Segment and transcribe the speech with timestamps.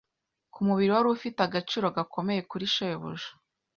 [0.53, 3.27] kumubiri wari ufite agaciro gakomeye kuri shebuja